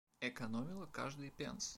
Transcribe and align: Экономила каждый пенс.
Экономила 0.19 0.87
каждый 0.87 1.29
пенс. 1.29 1.69